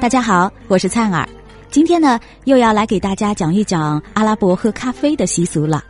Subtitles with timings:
[0.00, 1.28] 大家好，我是灿儿。
[1.70, 5.84] 今天呢，又要来给大家讲一讲阿拉伯喝咖啡的习俗了。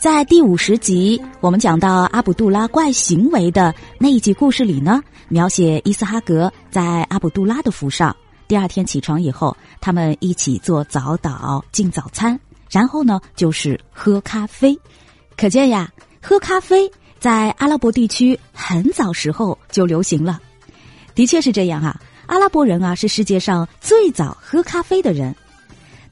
[0.00, 8.14] 在第五十集，我们讲到阿卜杜拉怪行为的那一集故事里呢，描写伊斯哈格在阿卜杜拉的府上，
[8.46, 12.38] 第二天起床以后，他们一起做早祷、进早餐，
[12.70, 14.78] 然后呢就是喝咖啡。
[15.36, 15.90] 可见呀，
[16.22, 16.88] 喝咖啡
[17.18, 20.40] 在阿拉伯地区很早时候就流行了。
[21.16, 22.00] 的确是这样哈。
[22.30, 25.34] 阿拉伯人啊，是世界上最早喝咖啡的人。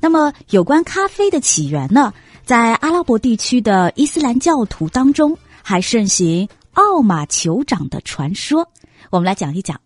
[0.01, 2.13] 那么，有关咖啡的起源呢，
[2.45, 8.69] 在阿拉伯地区的伊斯兰教徒当中，还盛行奥马酋长的传说。
[9.11, 9.81] 我们来讲一讲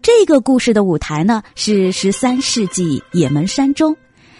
[0.00, 3.96] 这个故事的舞台呢，是十三世纪也门山中，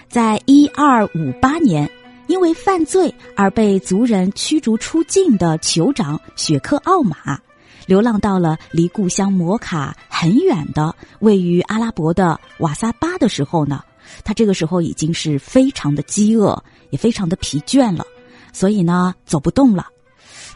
[0.09, 1.91] 在一二五八年，
[2.29, 7.41] 因为犯罪而被族人驱逐出境的酋长雪克奥马。
[7.87, 13.83] 流浪到了离故乡摩卡很远的位于阿拉伯的瓦萨巴的时候呢，
[14.25, 18.07] 他这个时候已经是非常的饥饿，也非常的疲倦了，
[18.53, 19.87] 所以呢走不动了。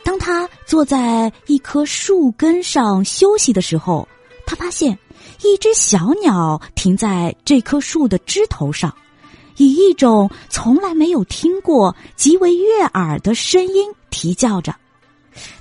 [0.04, 4.08] 当他坐在一棵树根上休息的时候，
[4.46, 4.98] 他发现
[5.42, 8.94] 一只小鸟停在这棵树的枝头上，
[9.56, 14.74] 以一种从来没有听过、极为悦耳的声音啼叫着。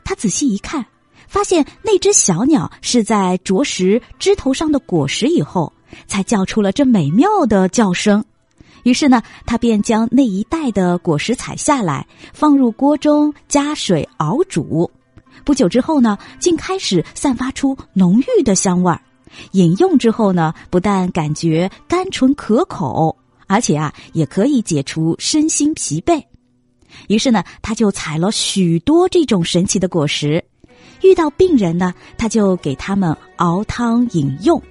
[0.05, 0.85] 他仔细一看。
[1.27, 5.71] 发现那只小鸟是在啄食枝头上的果实以后，
[6.07, 8.23] 才叫出了这美妙的叫声。
[8.83, 14.89] 于是呢，他便将那一袋的果实采下来，放入锅中加水熬煮。
[15.43, 19.01] 不久之后呢，竟开始散发出浓郁的香味儿。
[19.51, 26.23] 饮用之后呢，不但感觉甘醇可口，而且啊，也可以解除身心疲惫。
[27.09, 30.43] 于是呢，他就采了许多这种神奇的果实。
[31.01, 34.61] 遇到病人呢，他就给他们熬汤饮用。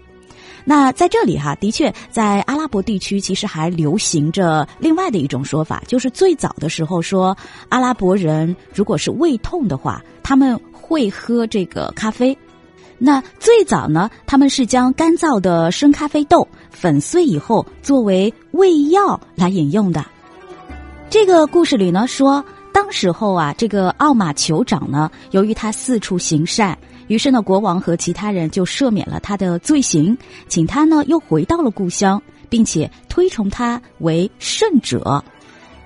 [0.68, 7.36] 那在这里哈，的确在阿拉伯地区，其实还流行着另外的一种说法，就是最早的时候说，
[7.68, 12.36] 阿拉伯人如果是胃痛的话，他们会喝这个咖啡。
[12.98, 20.04] 那最早呢，他们是将干燥的生咖啡豆粉碎以后，作为胃药来饮用的。
[21.08, 22.44] 这个故事里呢说。
[22.76, 26.76] 当时候啊，这个奥马酋长呢，由于他四处行善，
[27.06, 30.14] 于是呢，国王和其他人就赦免了他的罪行，
[30.46, 35.24] 请他呢又回到了故乡，并且推崇他为圣者。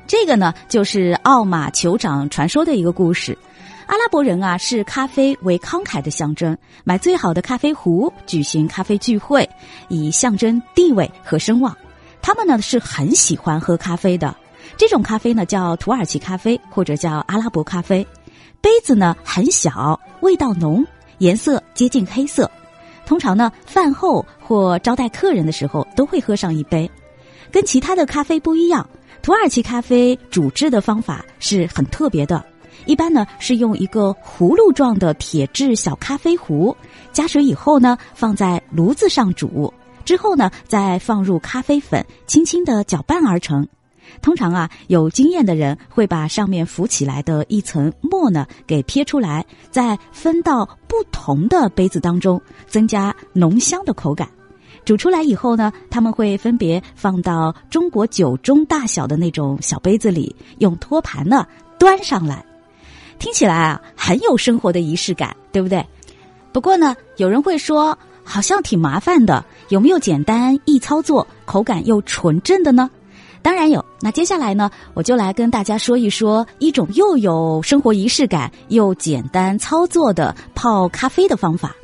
[0.08, 3.38] 这个呢，就是奥马酋长传说的一个故事。
[3.86, 9.48] 阿拉伯人啊，视咖啡为慷慨的象征，买最好的咖啡壶，举行咖啡聚会，
[9.88, 11.72] 以象征地位和声望。
[12.20, 14.34] 他们呢是很喜欢喝咖啡的。
[14.76, 18.06] 这种咖啡呢叫土耳其咖啡或者叫阿拉伯咖啡，
[18.60, 20.84] 杯子呢很小，味道浓，
[21.18, 22.50] 颜色接近黑色。
[23.06, 26.90] 通常呢饭后或招待客人的时候都会喝上一杯。
[27.50, 28.88] 跟其他的咖啡不一样，
[29.22, 32.44] 土耳其咖啡煮制的方法是很特别的。
[32.86, 36.74] 一般呢是用一个葫芦状的铁质小咖啡壶，
[37.12, 39.72] 加水以后呢放在炉子上煮，
[40.04, 43.66] 之后呢再放入咖啡粉，轻轻的搅拌而成。
[44.22, 54.28] 通常啊，有经验的人会把上面浮起来的一层沫呢给撇出来，再分到不同的杯子当中，增加浓香的口感。
[54.84, 61.46] 煮出来以后呢，他们会分别放到中国酒盅大小的那种小杯子里，用托盘呢
[61.78, 62.44] 端上来。
[63.18, 65.86] 听起来啊，很有生活的仪式感，对不对？
[66.52, 72.90] 不过呢，有人会说，好像挺麻烦的，有没有简单易操作、口感又纯正的呢？
[73.42, 81.74] 当然有，那接下来呢，我就来跟大家说一说一种又有生活仪式感又简单操作的泡咖啡的方法。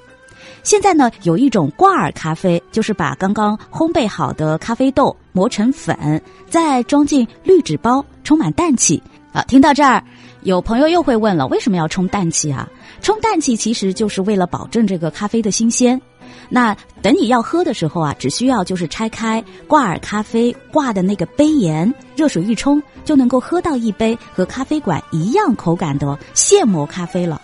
[0.63, 9.03] 现在呢，有一种挂耳咖啡，就是把刚刚烘焙好的咖啡豆磨成粉，再装进滤纸包，充满氮气。
[9.33, 10.03] 啊，听到这儿，
[10.43, 12.69] 有朋友又会问了，为什么要充氮气啊？
[13.01, 16.01] 充氮气其实就是为了保证这个咖啡的新鲜。
[16.49, 27.41] 那等你要喝的时候啊，只需要就是拆开挂耳咖啡挂的那个杯沿，热水一冲，就能够喝到一杯和咖啡馆一样口感的现磨咖啡了。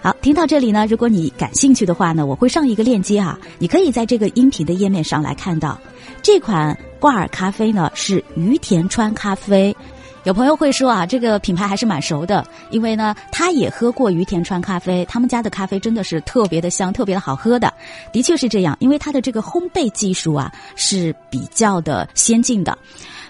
[0.00, 5.78] 好，听到这里呢，如果你感兴趣的话呢，我会上一个链接啊，你可以在这个音频的页面上来看到
[6.22, 9.76] 这款挂耳咖啡呢，是于田川咖啡。
[10.24, 17.72] 有朋友会说啊，这个品牌还是蛮熟的，因为呢，他也喝过于田川咖啡，他们家的咖啡真的是特别的香，特别的好喝的，
[18.12, 22.78] 的确是这样，因为它的这个烘焙技术啊是比较的先进的，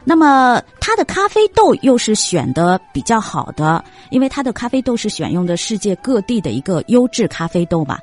[0.04, 7.98] 那么它的咖啡豆又是选的比较好的，因为它的咖啡豆是选用的世界各地的一个优质咖啡豆嘛。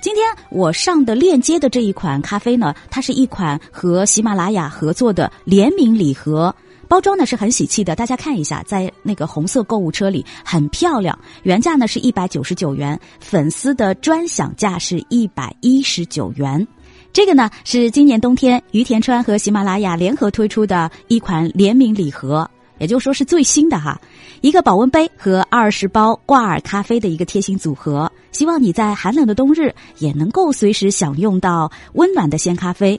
[0.00, 6.52] 今天我上的链接的这一款咖啡呢，它是一款和喜马拉雅合作的联名礼盒。
[6.88, 11.16] 包装呢是很喜气的，大家看一下，在那个红色购物车里很漂亮。
[11.42, 16.66] 原价呢是一百九十九元，粉丝的专享价是一百一十九元。
[17.12, 22.48] 这个呢是今年冬天于田川和喜马拉雅联合推出的一款联名礼盒，
[22.78, 24.00] 也就是说是最新的哈，
[24.40, 32.98] 一个保温杯和二十包挂耳咖啡的一个贴心组合，希望你在寒冷的冬日也能够随时享用到温暖的鲜咖啡。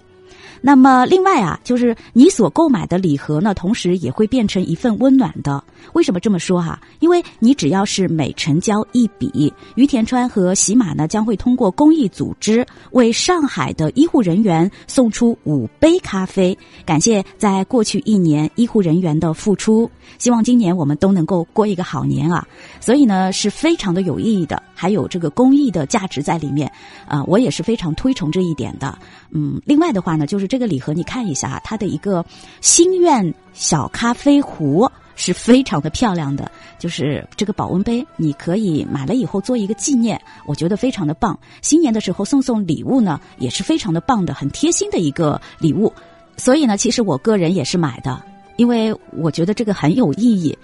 [0.61, 5.63] 那么，另外啊，就是你所购买的礼盒呢，同时也会变成一份温暖的。
[5.93, 6.79] 为什么这么说哈？
[6.99, 19.89] 因为你只要是每成交一笔，于田川和喜马呢将会通过公益组织为上海的医护人员送出五杯咖啡，感谢在过去一年医护人员的付出。
[20.17, 22.45] 希望今年我们都能够过一个好年啊！
[22.79, 26.69] 所以呢，是非常的有意义的，还有这个公益的价值在里面
[27.07, 28.97] 啊，我也是非常推崇这一点的。
[29.29, 32.25] 嗯，另外的话呢，就就是这个礼盒，你看一下啊它的一个
[32.61, 36.49] 心愿小咖啡壶是非常的漂亮的，
[36.79, 41.37] 就是这个保温杯，你可以买了以后做一个纪念，我觉得非常的棒。
[41.61, 45.91] 新年的时候送送礼物呢，也是非常的棒的，很贴心的一个礼物。
[46.37, 48.23] 所以呢，其实我个人也是买的，
[48.55, 50.57] 因为我觉得这个很有意义。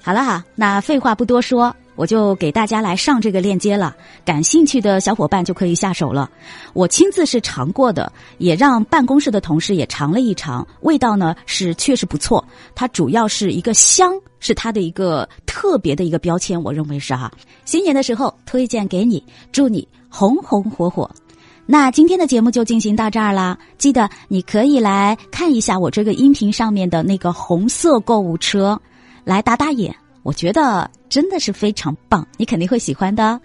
[0.00, 1.76] 好了哈，那废话不多说。
[2.00, 3.94] 我就给大家来上这个链接了，
[4.24, 6.30] 感兴趣的小伙伴就可以下手了。
[6.72, 12.42] 我亲自是尝过的，也让办公室的同事也尝了一尝，味道呢是确实不错。
[12.74, 17.30] 它主要是一个香，是它的一个特别的一个标签，我认为是哈。
[17.66, 19.22] 新年的时候推荐给你，
[19.52, 21.10] 祝你红红火火。
[21.66, 28.80] 那今天的节目就进行到这儿啦，记得你可以来看一下我这个音频上面的那个红色购物车，
[29.22, 29.94] 来打打眼。
[30.22, 33.40] 我觉得真的是非常棒，你肯定会喜欢的。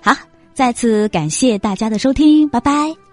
[0.00, 0.14] 好，
[0.52, 3.03] 再次感谢大家的收听，拜拜。